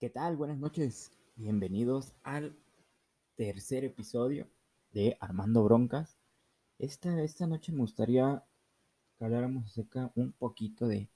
[0.00, 0.36] ¿Qué tal?
[0.36, 1.10] Buenas noches.
[1.34, 2.56] Bienvenidos al
[3.34, 4.46] tercer episodio
[4.92, 6.16] de Armando Broncas.
[6.78, 8.44] Esta, esta noche me gustaría
[9.16, 11.10] que habláramos acerca un poquito de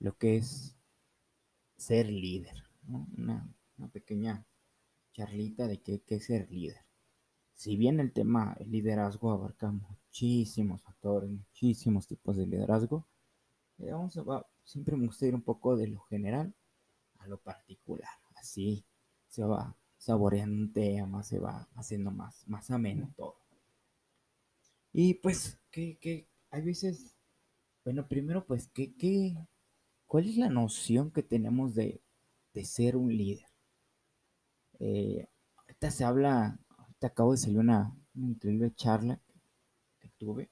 [0.00, 0.76] lo que es
[1.78, 2.62] ser líder.
[2.86, 3.48] Una,
[3.90, 4.44] pequeña
[5.14, 6.84] charlita de qué, es ser líder.
[7.54, 13.06] Si bien el tema el liderazgo abarca muchísimos factores, muchísimos tipos de liderazgo,
[13.78, 13.92] eh,
[14.64, 16.54] siempre me gusta ir un poco de lo general
[17.20, 18.10] a lo particular.
[18.36, 18.84] Así
[19.28, 23.36] se va saboreando un tema, se va haciendo más, más ameno todo.
[24.92, 27.16] Y pues, que, hay veces,
[27.84, 29.36] bueno, primero pues, ¿qué, qué,
[30.06, 32.02] cuál es la noción que tenemos de,
[32.64, 33.46] ser un líder?
[34.80, 39.20] Eh, ahorita se habla, ahorita acabo de salir una, increíble charla
[40.00, 40.50] que, tuve,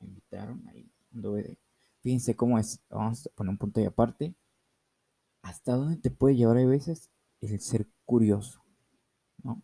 [0.00, 1.58] me invitaron ahí, anduve
[2.06, 4.32] fíjense cómo es, vamos a poner un punto de aparte,
[5.46, 7.10] hasta dónde te puede llevar a veces
[7.40, 8.64] el ser curioso,
[9.44, 9.62] ¿no?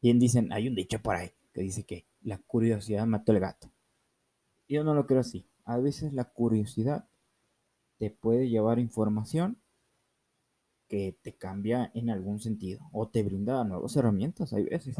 [0.00, 3.72] Bien dicen, hay un dicho por ahí que dice que la curiosidad mató el gato.
[4.68, 5.48] Yo no lo creo así.
[5.64, 7.08] A veces la curiosidad
[7.98, 9.60] te puede llevar información
[10.86, 14.52] que te cambia en algún sentido o te brinda nuevas herramientas.
[14.52, 14.96] Hay veces.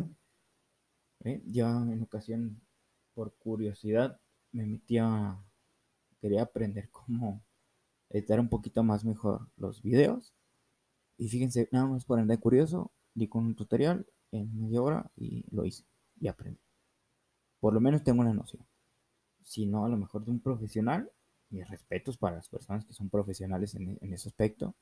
[1.20, 1.40] ¿eh?
[1.46, 2.60] Yo en ocasión,
[3.14, 5.38] por curiosidad, me metía,
[6.20, 7.44] quería aprender cómo
[8.10, 10.34] editar un poquito más mejor los videos.
[11.16, 15.44] Y fíjense, nada más por andar curioso, di con un tutorial en media hora y
[15.54, 15.84] lo hice
[16.20, 16.60] y aprendí.
[17.60, 18.66] Por lo menos tengo una noción.
[19.42, 21.10] Si no, a lo mejor de un profesional,
[21.50, 24.74] mis respetos para las personas que son profesionales en, ese aspecto.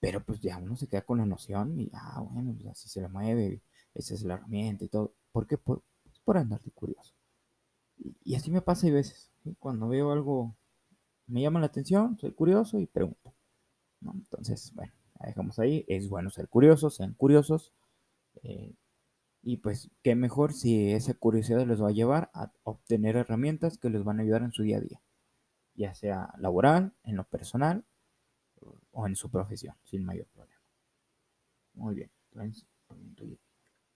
[0.00, 3.00] Pero pues ya uno se queda con la noción y, ah, bueno, pues así se
[3.00, 3.62] le mueve,
[3.94, 5.14] esa es la herramienta y todo.
[5.30, 5.58] ¿Por qué?
[5.58, 7.14] Por, pues, por andar curioso.
[8.24, 9.30] Y, así me pasa a veces.
[9.58, 10.56] Cuando veo algo
[11.32, 13.34] me llama la atención, soy curioso y pregunto.
[14.02, 14.92] Entonces, bueno,
[15.24, 15.84] dejamos ahí.
[15.88, 17.72] Es bueno ser curiosos, sean curiosos.
[18.42, 18.74] Eh,
[19.42, 23.90] y pues, qué mejor si esa curiosidad les va a llevar a obtener herramientas que
[23.90, 25.02] les van a ayudar en su día a día,
[25.74, 27.84] ya sea laboral, en lo personal
[28.92, 30.60] o en su profesión, sin mayor problema.
[31.74, 32.66] Muy bien, entonces,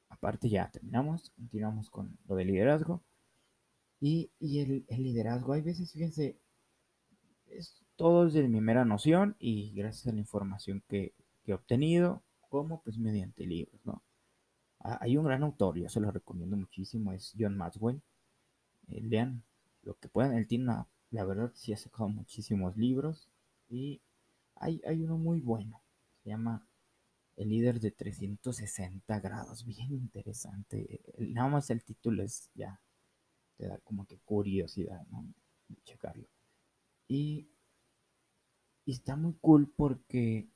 [0.09, 3.03] aparte ya terminamos, continuamos con lo del liderazgo.
[4.01, 6.39] Y, el, el, liderazgo, hay veces, fíjense,
[7.51, 11.15] es todo desde mi mera noción y gracias a la información que,
[11.47, 14.03] he obtenido, como pues mediante libros, ¿no?
[14.81, 18.03] Hay un gran autor, yo se lo recomiendo muchísimo, es John Maxwell.
[18.89, 19.45] Eh, lean
[19.83, 20.73] lo que puedan, él tiene
[21.11, 23.29] la verdad sí ha sacado muchísimos libros
[23.69, 24.01] y
[24.57, 25.81] hay, hay uno muy bueno,
[26.23, 26.67] se llama
[27.37, 31.01] El líder de 360 grados, bien interesante.
[31.19, 32.81] Nada más el título es ya,
[33.57, 35.25] te da como que curiosidad, ¿no?
[35.85, 36.27] Checarlo.
[37.09, 37.49] Y,
[38.87, 40.49] está muy cool porque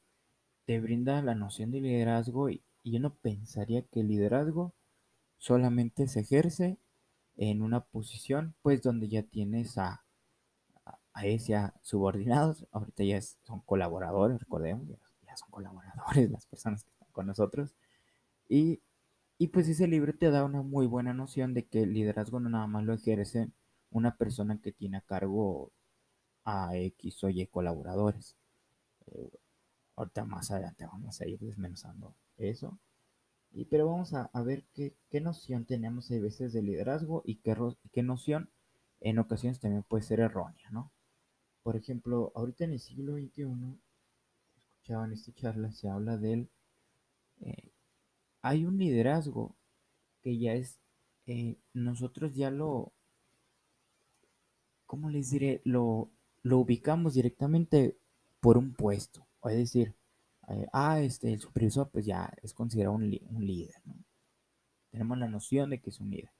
[0.64, 4.72] te brinda la noción de liderazgo y, y uno pensaría que el liderazgo
[5.38, 6.78] solamente se ejerce
[7.36, 10.04] en una posición pues donde ya tienes a,
[11.14, 17.08] a, ese subordinados, ahorita ya son colaboradores, recordemos, ya, son colaboradores las personas que están
[17.12, 17.74] con nosotros.
[18.48, 18.82] Y,
[19.38, 22.50] y pues ese libro te da una muy buena noción de que el liderazgo no
[22.50, 23.50] nada más lo ejerce
[23.90, 25.72] una persona que tiene a cargo
[26.44, 28.36] a X o Y colaboradores.
[29.06, 29.30] Eh,
[29.96, 32.78] ahorita más adelante vamos a ir desmenuzando eso.
[33.52, 37.56] Y, pero vamos a, ver qué, noción tenemos a veces de liderazgo y qué,
[37.92, 38.50] qué noción
[39.00, 40.92] en ocasiones también puede ser errónea, ¿no?
[41.62, 43.78] Por ejemplo, ahorita en el siglo XXI,
[44.56, 46.48] escuchaba en esta charla, se habla del...
[47.40, 47.72] Eh,
[48.42, 49.56] hay un liderazgo
[50.22, 50.80] que ya es...
[51.26, 52.92] Eh, nosotros ya lo...
[54.86, 55.60] ¿Cómo les diré?
[55.64, 56.10] Lo,
[56.42, 57.96] lo ubicamos directamente
[58.40, 59.26] por un puesto.
[59.44, 59.94] Es decir,
[60.48, 63.94] eh, ah, este, el supervisor pues ya es considerado un, líder, ¿no?
[64.90, 66.30] Tenemos la noción de que es un líder.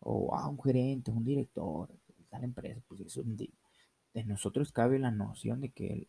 [0.00, 1.88] O, ah, un gerente, un director
[2.32, 3.54] tal empresa, pues es un líder.
[4.14, 6.08] De nosotros cabe la noción de que él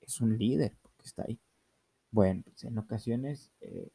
[0.00, 1.40] es un líder, porque está ahí.
[2.10, 3.90] Bueno, pues en ocasiones, eh,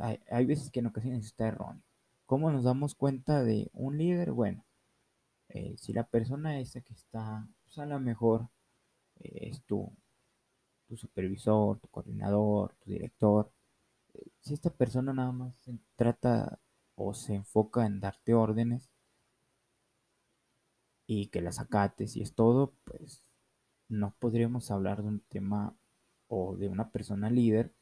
[0.00, 1.82] hay, hay, veces que en ocasiones está erróneo.
[2.24, 4.32] ¿Cómo nos damos cuenta de un líder?
[4.32, 4.64] Bueno,
[5.50, 8.48] eh, si la persona esa que está, pues a lo mejor
[9.20, 9.92] eh, es tu,
[10.88, 13.52] tu supervisor, tu coordinador, tu director,
[14.14, 15.54] eh, si esta persona nada más
[15.96, 16.60] trata
[16.96, 18.90] o se enfoca en darte órdenes
[21.06, 23.24] y que las acates y es todo, pues
[23.88, 25.76] no podríamos hablar de un tema
[26.28, 27.72] o de una persona líder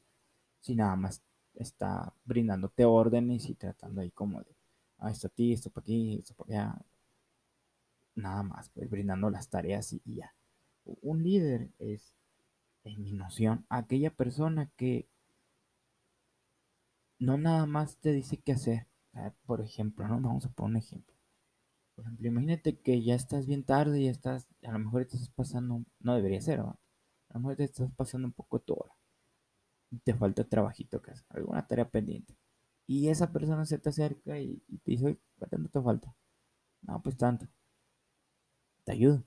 [0.61, 1.23] si nada más
[1.55, 4.57] está brindándote órdenes y tratando ahí como de,
[4.99, 6.87] ah, esto a ti, esto para ti, esto para allá,
[8.17, 10.35] nada más, pues brindando las tareas y, ya.
[10.85, 12.15] Un líder es,
[12.85, 15.09] en mi noción, aquella persona que
[17.19, 18.87] no nada más te dice qué hacer.
[19.47, 20.21] Por ejemplo, ¿no?
[20.21, 21.15] Vamos a poner un ejemplo.
[21.95, 25.83] Por ejemplo, imagínate que ya estás bien tarde y estás, a lo mejor estás pasando,
[26.01, 26.79] no debería ser, ¿no?
[27.31, 28.95] A lo mejor te estás pasando un poco tu hora.
[30.05, 32.37] Te falta trabajito que alguna tarea pendiente.
[32.87, 36.15] Y esa persona se te acerca y, te dice, ¿cuánto te falta?
[36.83, 37.47] No, pues tanto.
[38.87, 39.25] Te ayudo.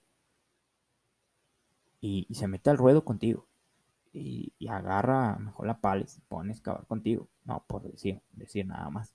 [2.02, 3.46] Y, se mete al ruedo contigo.
[4.14, 7.28] Y, agarra mejor la pala y se pone a excavar contigo.
[7.44, 9.14] No, por decir, decir nada más.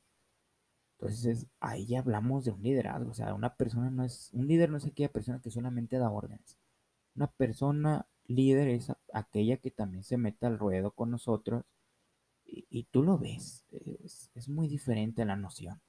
[0.99, 3.11] Entonces ahí ya hablamos de un liderazgo.
[3.11, 6.11] O sea, una persona no es, un líder no es aquella persona que solamente da
[6.11, 6.59] órdenes.
[7.17, 11.65] Una persona líder es aquella que también se mete al ruedo con nosotros
[12.47, 13.65] y, tú lo ves.
[14.35, 15.81] Es, muy diferente la noción.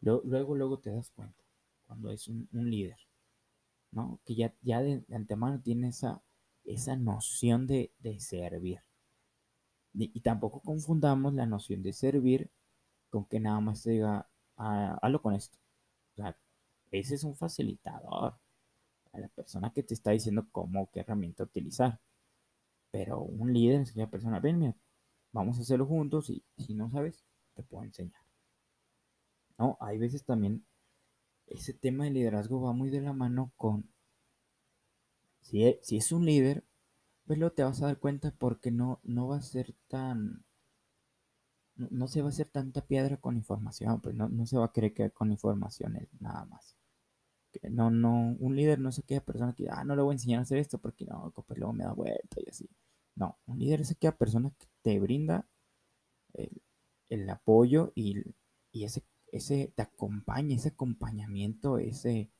[0.00, 1.42] Luego, luego, te das cuenta
[1.86, 2.98] cuando es un, líder,
[3.92, 4.20] ¿no?
[4.24, 6.22] Que ya, ya de, antemano tiene esa,
[6.64, 8.80] esa noción de, servir.
[9.94, 12.50] Y, tampoco confundamos la noción de servir
[13.10, 15.58] con que nada más te diga, ah, hazlo con esto.
[16.12, 16.36] O sea,
[16.90, 18.34] ese es un facilitador
[19.12, 22.00] a la persona que te está diciendo cómo, qué herramienta utilizar.
[22.90, 24.76] Pero un líder es aquella persona, ven, mira,
[25.32, 27.24] vamos a hacerlo juntos y si no sabes,
[27.54, 28.22] te puedo enseñar.
[29.58, 30.64] No, hay veces también
[31.46, 33.90] ese tema de liderazgo va muy de la mano con,
[35.40, 36.64] si es, si es un líder,
[37.26, 40.44] pues luego te vas a dar cuenta porque no, no va a ser tan,
[41.76, 44.72] no, se va a hacer tanta piedra con información, pues no, no se va a
[44.72, 46.76] creer que con información nada más.
[47.70, 50.38] No, no, un líder no es aquella persona que, ah, no le voy a enseñar
[50.40, 52.68] a hacer esto porque no, pues luego me da vuelta y así.
[53.14, 55.46] No, un líder es aquella persona que te brinda
[57.08, 58.24] el, apoyo y,
[58.72, 59.02] ese,
[59.32, 62.30] ese te acompaña, ese acompañamiento, ese,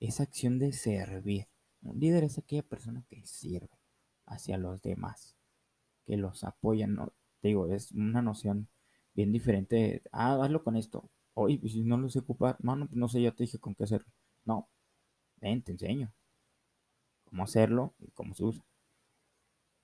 [0.00, 1.48] esa acción de servir.
[1.82, 3.70] Un líder es aquella persona que sirve
[4.26, 5.36] hacia los demás,
[6.06, 6.86] que los apoya.
[6.86, 8.68] No, te digo, es una noción
[9.14, 10.02] bien diferente.
[10.12, 11.10] ah, hazlo con esto.
[11.34, 13.84] Oye, pues si no lo sé ocupar, no, no sé, ya te dije con qué
[13.84, 14.08] hacerlo.
[14.44, 14.68] No,
[15.40, 16.12] ven, te enseño
[17.24, 18.64] cómo hacerlo y cómo se usa.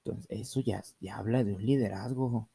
[0.04, 2.50] Entonces, eso ya, ya habla de un liderazgo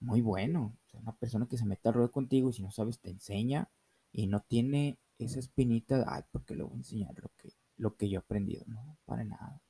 [0.00, 0.76] muy bueno.
[0.94, 3.70] una persona que se mete al ruedo contigo y si no sabes te enseña
[4.12, 7.96] y no tiene esa espinita de, ay, porque le voy a enseñar lo que, lo
[7.96, 8.64] que yo he aprendido.
[8.66, 9.60] No, para nada.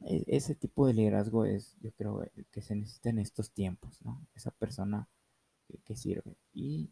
[0.00, 4.26] E, ese tipo de liderazgo es, yo creo, que se necesita en estos tiempos, ¿no?
[4.34, 5.08] Esa persona
[5.66, 6.36] que, que sirve.
[6.52, 6.90] Y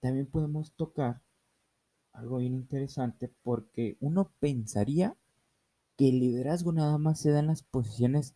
[0.00, 1.22] también podemos tocar
[2.12, 5.16] algo bien interesante porque uno pensaría
[5.96, 8.34] que el liderazgo nada más se da en las posiciones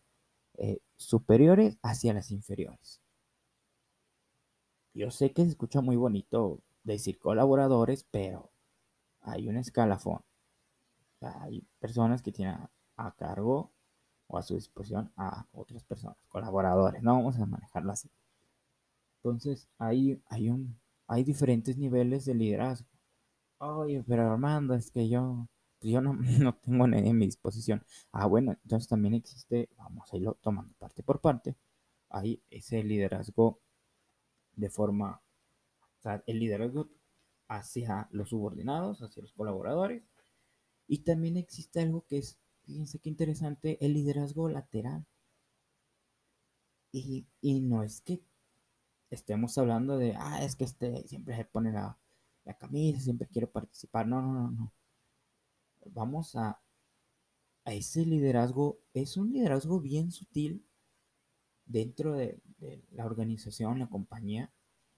[0.61, 3.01] eh, superiores hacia las inferiores.
[4.93, 8.51] Yo sé que se escucha muy bonito decir colaboradores, pero
[9.21, 10.21] hay un escalafón.
[11.21, 12.57] hay personas que tienen
[12.97, 13.71] a, cargo
[14.27, 18.09] o a su disposición a otras personas, colaboradores, no vamos a manejarlo así.
[19.23, 20.51] Entonces, hay, hay,
[21.07, 22.87] hay diferentes niveles de liderazgo.
[23.59, 25.47] Oye, pero Armando, es que yo
[25.81, 27.83] yo no, no tengo nadie en mi disposición.
[28.11, 31.55] Ah, bueno, entonces también existe, vamos a irlo tomando parte por parte,
[32.09, 33.59] hay ese liderazgo
[34.55, 35.21] de forma,
[35.99, 36.89] o sea, el liderazgo
[37.49, 40.03] hacia los subordinados, hacia los colaboradores,
[40.87, 45.05] y también existe algo que es, fíjense qué interesante, el liderazgo lateral.
[46.91, 48.21] Y, y no es que
[49.11, 51.97] estemos hablando de, ah, es que este siempre se pone la,
[52.45, 54.07] la camisa, siempre quiere participar.
[54.07, 54.73] No, no, no, no
[55.99, 56.61] vamos a,
[57.65, 60.65] a ese liderazgo, es un liderazgo bien sutil
[61.65, 62.41] dentro de,
[62.91, 64.51] la organización, la compañía,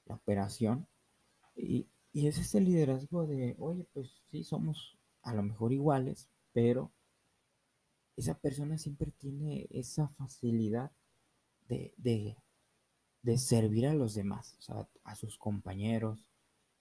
[0.05, 0.87] la operación.
[1.55, 6.91] Y, y, es ese liderazgo de, oye, pues sí, somos a lo mejor iguales, pero
[8.15, 10.91] esa persona siempre tiene esa facilidad
[11.67, 12.37] de, de,
[13.23, 14.57] de servir a los demás,
[15.03, 16.27] a sus compañeros,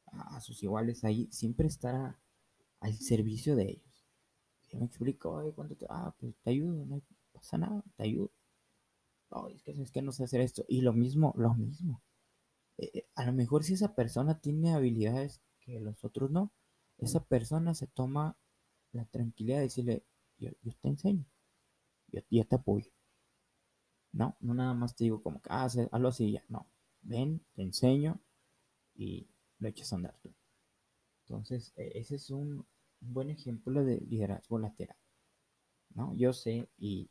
[0.06, 2.20] a, a sus iguales, ahí siempre estará
[2.80, 3.89] al servicio de ellos
[4.76, 5.86] me explico, ¿cuánto te...
[5.88, 8.30] Ah, pues te ayudo, no pasa nada, te ayudo.
[9.30, 10.64] No, es que, es que no sé hacer esto.
[10.68, 12.02] Y lo mismo, lo mismo.
[12.78, 16.52] Eh, eh, a lo mejor si esa persona tiene habilidades que los otros no,
[16.98, 18.36] esa persona se toma
[18.92, 20.04] la tranquilidad de decirle,
[20.38, 20.50] yo,
[20.80, 21.24] te enseño,
[22.08, 22.90] yo, yo, te apoyo.
[24.12, 26.44] No, no nada más te digo como que, ah, hazlo así ya.
[26.48, 26.66] No,
[27.02, 28.20] ven, te enseño
[28.94, 30.34] y lo echas a andar tú.
[31.26, 32.66] Entonces, e, ese es un,
[33.02, 34.96] un buen ejemplo de liderazgo lateral.
[35.94, 36.14] ¿no?
[36.14, 37.08] Yo sé y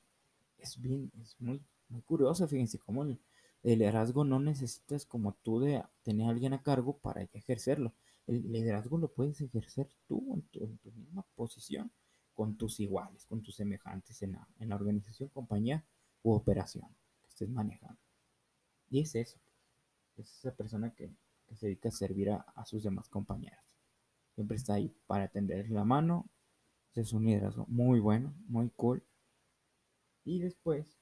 [0.58, 3.20] es bien, es muy, muy curioso, fíjense cómo el,
[3.64, 7.94] liderazgo no necesitas como tú de tener a alguien a cargo para ejercerlo.
[8.26, 11.92] El liderazgo lo puedes ejercer tú en tu, misma posición,
[12.34, 15.84] con tus iguales, con tus semejantes en la, en la organización, compañía
[16.24, 16.88] u operación
[17.22, 18.00] que estés manejando.
[18.90, 19.40] Y es eso.
[20.18, 21.12] es esa persona que,
[21.56, 23.69] se dedica a servir a, sus demás compañeros.
[24.40, 26.30] Siempre está ahí para tender la mano.
[26.96, 29.04] es un liderazgo muy bueno, muy cool.
[30.24, 30.98] Y después,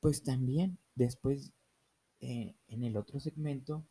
[0.00, 1.54] pues también, después,
[2.20, 3.82] eh, en el otro segmento,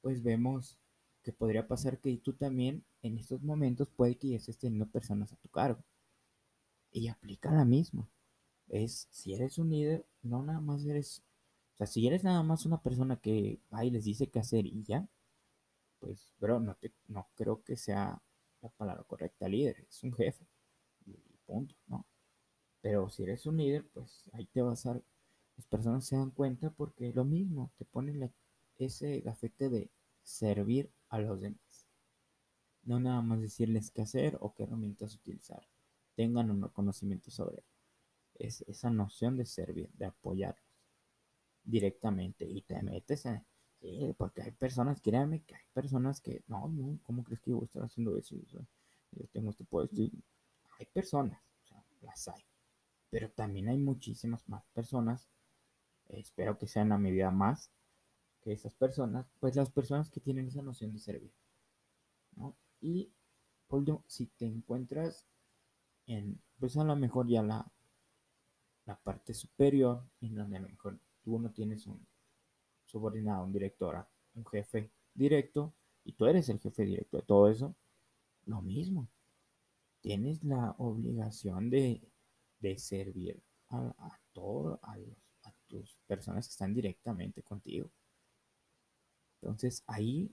[0.00, 0.80] pues vemos
[1.22, 5.32] que podría pasar que tú también en estos momentos puede que ya estés teniendo personas
[5.32, 5.84] a tu cargo.
[6.90, 8.10] Y aplica la misma.
[8.66, 11.22] Es, si eres un líder, no nada más eres,
[11.74, 14.82] o sea, si eres nada más una persona que y les dice qué hacer y
[14.82, 15.08] ya,
[16.04, 18.20] pues, pero no, te, no creo que sea
[18.60, 20.46] la palabra correcta líder, es un jefe.
[21.06, 21.14] Y
[21.46, 22.06] punto, ¿no?
[22.82, 25.00] Pero si eres un líder, pues ahí te vas a...
[25.56, 28.32] Las personas se dan cuenta porque lo mismo, te ponen
[28.76, 29.90] ese gafete de
[30.22, 31.86] servir a los demás.
[32.82, 35.66] No nada más decirles qué hacer o qué herramientas utilizar.
[36.16, 37.64] Tengan un conocimiento sobre
[38.34, 40.64] es esa noción de servir, de apoyarlos
[41.62, 43.44] directamente y te metes en,
[43.84, 47.56] sí, porque hay personas, créanme que hay personas que, no, no, ¿cómo crees que yo
[47.56, 48.36] voy a estar haciendo eso?
[49.12, 52.44] Yo tengo este puesto hay personas, o sea, las hay,
[53.10, 55.28] pero también hay muchísimas más personas,
[56.08, 57.70] espero que sean a medida más
[58.42, 61.32] que esas personas, pues las personas que tienen esa noción de servir.
[62.80, 63.12] Y
[63.68, 65.26] por último, si te encuentras
[66.06, 67.70] en, pues a lo mejor ya la,
[68.86, 72.04] la parte superior, en donde a lo mejor tú no tienes un
[72.94, 75.74] subordinado, un director, un jefe directo,
[76.04, 77.74] y tú eres el jefe directo de todo eso,
[78.46, 79.08] lo mismo.
[80.00, 82.00] Tienes la obligación de,
[82.76, 87.90] servir a, a todos, a, a tus personas que están directamente contigo.
[89.42, 90.30] Entonces ahí,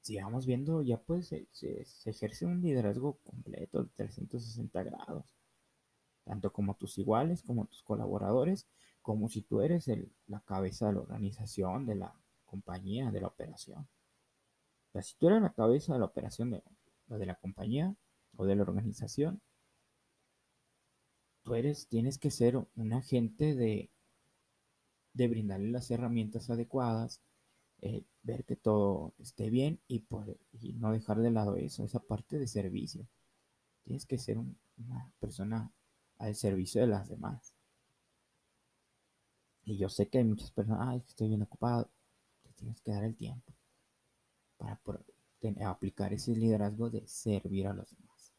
[0.00, 5.26] si vamos viendo, ya pues se, ejerce un liderazgo completo de 360 grados.
[6.24, 8.66] Tanto como tus iguales, como tus colaboradores,
[9.04, 12.14] como si tú eres el, la cabeza de la organización, de la
[12.46, 13.86] compañía, de la operación.
[15.02, 16.62] Si tú eres la cabeza de la operación de,
[17.08, 17.94] de la compañía
[18.34, 19.42] o de la organización,
[21.42, 23.90] tú eres, tienes que ser un agente de,
[25.12, 27.20] de brindarle las herramientas adecuadas,
[27.82, 30.34] eh, ver que todo esté bien y, por,
[30.76, 33.06] no dejar de lado eso, esa parte de servicio.
[33.84, 35.70] Tienes que ser una persona
[36.16, 37.53] al servicio de las demás.
[39.64, 41.90] Y yo sé que hay muchas personas, ay, estoy bien ocupado.
[42.42, 43.52] Te tienes que dar el tiempo
[44.58, 44.80] para
[45.70, 48.32] aplicar ese liderazgo de servir a los demás.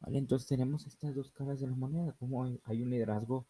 [0.00, 0.18] ¿Vale?
[0.18, 3.46] Entonces tenemos estas dos caras de la moneda, como hay un liderazgo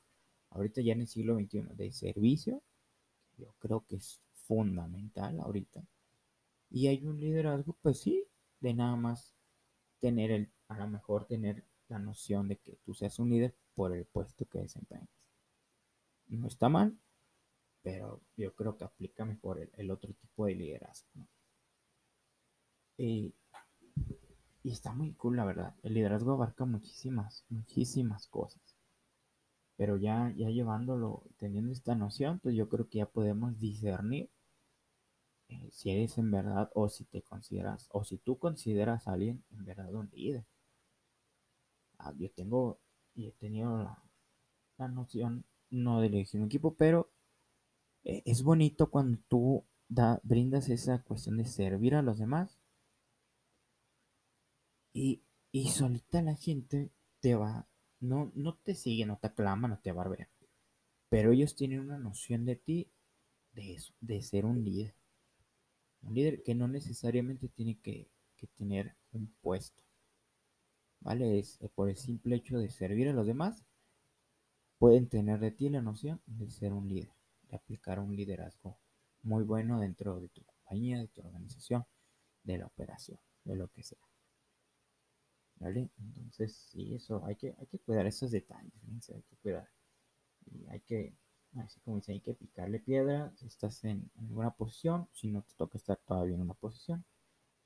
[0.51, 2.63] ahorita ya en el siglo XXI de servicio,
[3.39, 5.83] yo creo que es fundamental ahorita.
[6.71, 8.27] Y hay un liderazgo, pues sí,
[8.61, 9.35] de nada más
[10.01, 13.95] tener el, a lo mejor tener la noción de que tú seas un líder por
[13.95, 15.20] el puesto que desempeñas.
[16.41, 16.97] No está mal,
[17.83, 21.29] pero yo creo que aplica mejor el, otro tipo de liderazgo.
[22.97, 23.35] Y,
[24.65, 25.75] está muy cool, la verdad.
[25.83, 28.63] El liderazgo abarca muchísimas, muchísimas cosas.
[29.77, 34.31] Pero ya, ya llevándolo, teniendo esta noción, pues yo creo que ya podemos discernir
[35.49, 39.45] eh, si eres en verdad o si te consideras o si tú consideras a alguien
[39.51, 40.47] en verdad un líder.
[41.99, 42.79] Ah, yo tengo
[43.15, 43.83] y he tenido
[44.79, 47.11] la, noción no elegir un equipo, pero
[48.05, 52.59] eh, es bonito cuando tú da, brindas esa cuestión de servir a los demás
[54.93, 55.23] y,
[55.53, 57.69] y solita la gente te va,
[58.01, 60.29] no, no te sigue, no te aclama, no te barbea,
[61.09, 62.91] pero ellos tienen una noción de ti,
[63.53, 64.95] de eso, de ser un líder.
[66.03, 68.09] Un líder que no necesariamente tiene que,
[68.57, 69.83] tener un puesto.
[71.01, 71.39] ¿Vale?
[71.39, 73.63] Es eh, por el simple hecho de servir a los demás,
[74.81, 77.13] pueden tener de ti la noción de ser un líder,
[77.51, 78.79] de aplicar un liderazgo
[79.23, 81.85] muy bueno dentro de tu compañía, de tu organización,
[82.43, 83.99] de la operación, de lo que sea.
[85.57, 85.91] ¿Vale?
[85.99, 88.73] Entonces, sí, eso, hay que, hay que cuidar esos detalles,
[89.11, 89.69] hay que cuidar.
[90.47, 91.15] Y hay que
[91.57, 95.53] Así como dice, hay que picarle piedra si estás en, alguna posición, si no te
[95.55, 97.05] toca estar todavía en una posición.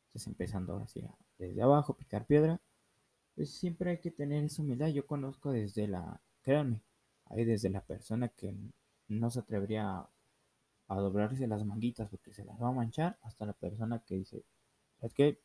[0.06, 1.04] Estás empezando ahora sí
[1.38, 2.60] desde abajo, picar piedra.
[3.34, 4.88] Pues siempre hay que tener esa humildad.
[4.88, 6.82] Yo conozco desde la, créanme,
[7.26, 8.54] hay desde la persona que
[9.08, 10.06] no se atrevería
[10.88, 14.44] a, doblarse las manguitas porque se las va a manchar, hasta la persona que dice,
[15.00, 15.40] es que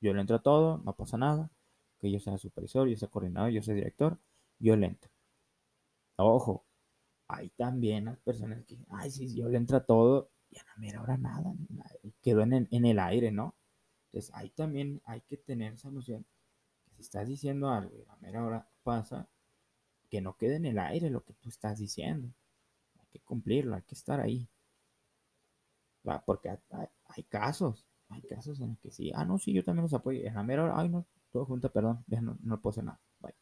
[0.00, 1.50] yo le entro a todo, no pasa nada,
[1.98, 4.18] que yo sea supervisor, yo sea coordinador, yo sea director,
[4.58, 5.10] yo le entro.
[6.16, 6.64] Ojo,
[7.28, 11.02] hay también las personas que, ay, si yo le entra todo y a la mera
[11.02, 11.54] hora nada,
[12.22, 13.54] quedó en el, aire, ¿no?
[14.06, 16.26] Entonces ahí también hay que tener esa noción
[16.96, 19.28] si estás diciendo algo y a la mera hora pasa,
[20.10, 22.28] que no quede en el aire lo que tú estás diciendo.
[22.98, 24.48] Hay que cumplirlo, hay que estar ahí.
[26.26, 26.50] Porque
[27.08, 30.20] hay, casos, hay casos en los que sí, ah, no, sí, yo también los apoyo.
[30.26, 33.00] En la mera hora, ay, no, todo junto, perdón, ya no, no puedo nada.
[33.20, 33.34] Bye.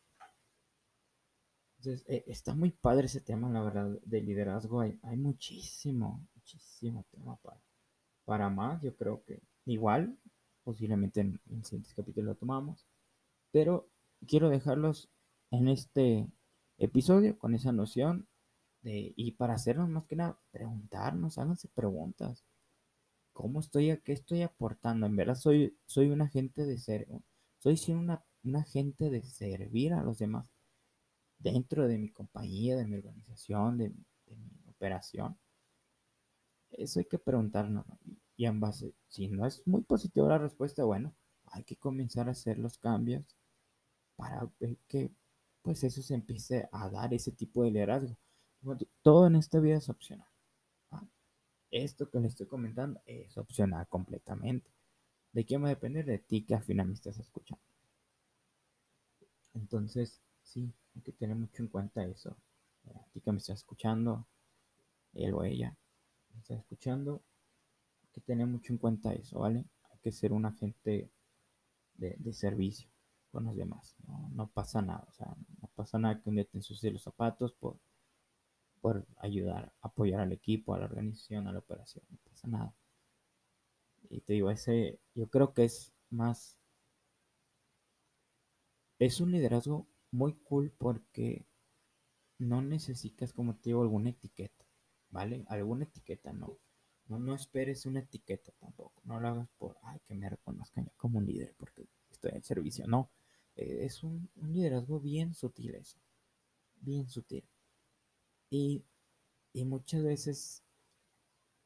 [1.79, 4.81] Entonces, eh, está muy padre ese tema, la verdad, de liderazgo.
[4.81, 7.61] Hay, hay muchísimo, muchísimo tema para,
[8.25, 8.83] para más.
[8.83, 10.19] Yo creo que igual,
[10.65, 12.87] posiblemente en, en siguientes capítulos lo tomamos.
[13.53, 13.89] Pero
[14.27, 15.09] quiero dejarlos
[15.51, 16.27] en este
[16.79, 18.29] episodio con esa noción
[18.83, 22.45] de, y para hacernos más que nada, preguntarnos, háganse preguntas.
[23.33, 25.07] ¿Cómo estoy, a qué estoy aportando?
[25.07, 27.07] En verdad soy, soy un agente de ser,
[27.59, 30.51] soy una, un agente de servir a los demás
[31.39, 35.39] dentro de mi compañía, de mi organización, de, mi operación.
[36.71, 37.87] Eso hay que preguntarnos.
[38.37, 41.15] Y en base, si no es muy positiva la respuesta, bueno,
[41.47, 43.25] hay que comenzar a hacer los cambios
[44.17, 45.11] para ver que
[45.69, 48.17] pues eso se empiece a dar ese tipo de liderazgo.
[49.03, 50.27] Todo en esta vida es opcional.
[51.71, 54.71] Esto que le estoy comentando es opcional completamente.
[55.31, 56.07] ¿De quién va a depender?
[56.07, 57.63] De ti que al final me estás escuchando.
[59.53, 62.35] Entonces, sí, hay que tener mucho en cuenta eso.
[62.95, 64.27] A ti que me estás escuchando,
[65.13, 65.77] él o ella
[66.33, 67.23] me está escuchando,
[68.03, 69.67] hay que tener mucho en cuenta eso, ¿vale?
[69.93, 71.11] Hay que ser un agente
[71.97, 72.89] de, servicio
[73.31, 73.97] con los demás.
[74.33, 75.27] No, pasa nada, o sea,
[75.58, 77.79] no pasa nada que un día te ensucies los zapatos por,
[78.81, 82.75] por ayudar, apoyar al equipo, a la organización, a la operación, no pasa nada.
[84.11, 86.59] Y te digo, ese, yo creo que es más,
[88.99, 91.47] es un liderazgo muy cool porque
[92.39, 94.65] no necesitas, como te digo, alguna etiqueta,
[95.11, 95.45] ¿vale?
[95.49, 96.59] Alguna etiqueta, no.
[97.09, 99.03] No, no esperes una etiqueta tampoco.
[99.05, 102.87] No lo hagas por, ay, que me reconozcan como un líder porque estoy en servicio.
[102.89, 103.11] No,
[103.59, 105.99] es un, liderazgo bien sutil eso.
[106.81, 107.45] Bien sutil.
[108.50, 108.85] Y,
[109.65, 110.62] muchas veces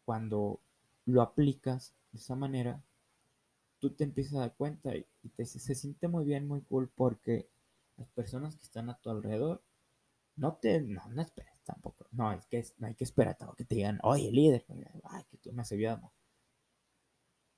[0.06, 0.61] cuando
[1.05, 2.83] lo aplicas de esa manera,
[3.81, 7.50] tú te empiezas a dar cuenta y, te, se siente muy bien, muy cool porque
[7.98, 9.62] las personas que están a tu alrededor
[10.37, 12.07] no te, no, no esperes tampoco.
[12.12, 14.64] No, es que no hay que esperar tampoco que te digan, oye, líder,
[15.05, 16.12] ay, que tú me has ayudado.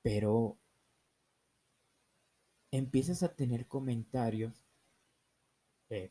[0.03, 0.59] Pero
[2.77, 4.65] empiezas a tener comentarios,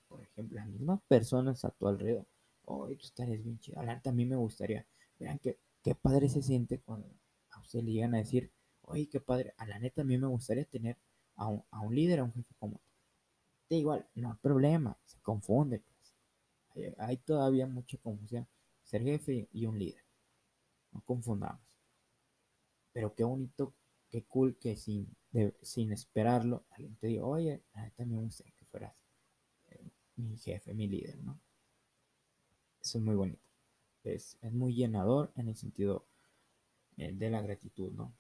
[0.08, 2.26] por ejemplo, las mismas personas a tu alrededor.
[2.66, 3.80] Oye, tú estarías bien chido.
[3.82, 4.88] A mí me gustaría.
[5.20, 7.08] Vean que, qué padre se siente cuando
[7.52, 8.52] a usted le llegan a decir,
[8.84, 9.54] oye, qué padre.
[9.58, 10.98] A la neta, a me gustaría tener
[11.36, 12.92] a un, a un líder, a un jefe como tú.
[13.70, 15.84] Da igual, no hay problema, se confunde.
[16.98, 18.48] Hay, todavía mucha confusión.
[18.84, 20.04] Ser jefe y un líder.
[20.92, 21.62] No confundamos.
[22.94, 23.74] Pero qué bonito,
[24.10, 25.14] qué cool que sin,
[25.62, 27.64] sin esperarlo, alguien te diga, oye,
[27.96, 28.94] también me gustaría que fueras
[29.70, 31.40] eh, mi jefe, mi líder, ¿no?
[32.82, 33.42] Eso es muy bonito.
[34.04, 36.06] Es, es muy llenador en el sentido
[36.98, 38.14] eh, de la gratitud, ¿no?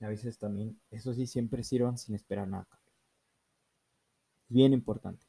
[0.00, 2.66] A veces también, eso sí, siempre sirvan sin esperar nada.
[4.48, 5.26] Bien importante.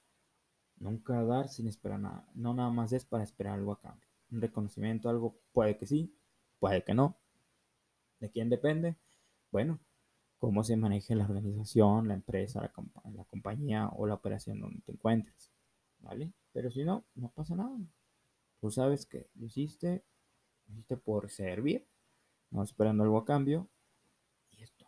[0.77, 2.27] Nunca dar sin esperar nada.
[2.33, 4.07] No nada más es para esperar algo a cambio.
[4.31, 6.13] Un reconocimiento, algo puede que sí,
[6.59, 7.17] puede que no.
[8.19, 8.95] ¿De quién depende?
[9.51, 9.79] Bueno,
[10.43, 15.49] cómo se maneje la organización, la empresa, la, compañía o la operación donde te encuentres.
[15.99, 16.33] ¿Vale?
[16.51, 17.79] Pero si no, no pasa nada.
[18.59, 20.03] Tú sabes que lo hiciste,
[20.67, 21.87] lo hiciste por servir,
[22.51, 23.69] no esperando algo a cambio.
[24.51, 24.85] Y esto.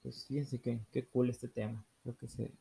[0.00, 1.84] Pues fíjense que, qué cool este tema.
[2.02, 2.54] Creo que se,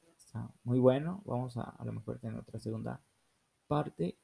[0.66, 1.22] muy bueno.
[1.24, 3.00] Vamos a a lo mejor tener otra segunda
[3.68, 4.18] parte.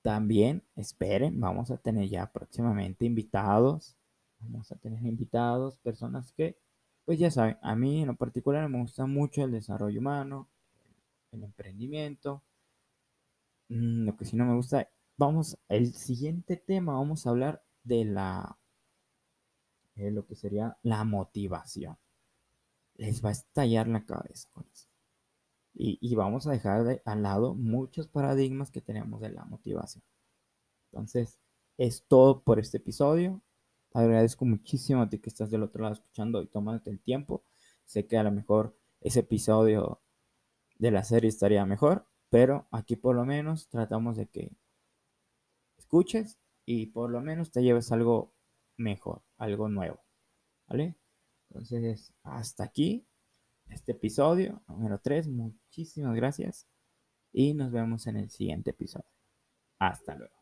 [0.00, 3.94] También esperen, vamos a tener ya próximamente invitados.
[4.40, 6.58] Vamos a tener invitados, personas que,
[7.04, 10.48] pues ya saben, a mí en lo particular me gusta mucho el desarrollo humano,
[11.32, 12.42] el emprendimiento.
[13.68, 18.04] Mm, lo que sí no me gusta, vamos, el siguiente tema, vamos a hablar de
[18.04, 18.58] la,
[19.94, 21.96] de lo que sería la motivación.
[22.96, 24.88] Les va a estallar la cabeza con eso.
[25.78, 30.02] Y, vamos a dejar de, al lado muchos paradigmas que tenemos de la motivación.
[30.90, 31.38] Entonces,
[31.76, 33.42] es todo por este episodio.
[33.96, 37.42] Agradezco muchísimo a ti que estás del otro lado escuchando y tomándote el tiempo.
[37.86, 40.02] Sé que a lo mejor ese episodio
[40.78, 44.52] de la serie estaría mejor, pero aquí por lo menos tratamos de que
[45.78, 48.34] escuches y por lo menos te lleves algo
[48.76, 50.04] mejor, algo nuevo.
[50.68, 50.98] ¿Vale?
[51.48, 53.06] Entonces, hasta aquí
[53.70, 55.28] este episodio número 3.
[55.28, 56.68] Muchísimas gracias
[57.32, 59.08] y nos vemos en el siguiente episodio.
[59.78, 60.35] Hasta luego.